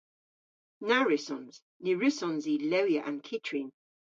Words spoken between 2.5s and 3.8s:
i lewya an kyttrin.